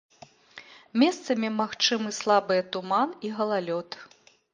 Месцамі 1.01 1.51
магчымы 1.59 2.09
слабыя 2.19 2.61
туман 2.77 3.09
і 3.29 3.31
галалёд. 3.41 3.89